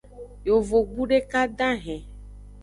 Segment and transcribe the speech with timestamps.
[0.47, 2.01] Yovogbu deka dahen.